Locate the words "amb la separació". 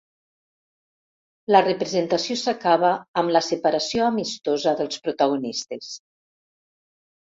3.23-4.09